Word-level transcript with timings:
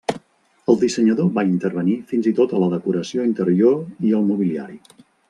El 0.71 0.77
dissenyador 0.83 1.27
va 1.35 1.43
intervenir 1.49 1.97
fins 2.13 2.29
i 2.31 2.35
tot 2.41 2.55
a 2.55 2.63
la 2.63 2.71
decoració 2.73 3.27
interior 3.33 3.77
i 4.11 4.17
el 4.21 4.27
mobiliari. 4.31 4.81